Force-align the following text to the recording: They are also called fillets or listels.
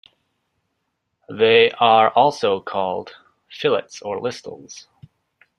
They 1.29 1.69
are 1.79 2.09
also 2.09 2.59
called 2.59 3.17
fillets 3.51 4.01
or 4.01 4.19
listels. 4.19 4.87